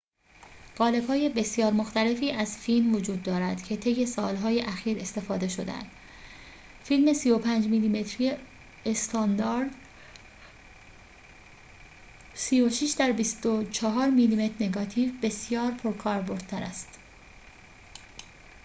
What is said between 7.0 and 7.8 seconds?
35